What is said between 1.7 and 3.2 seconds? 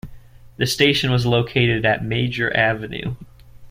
at Major Avenue.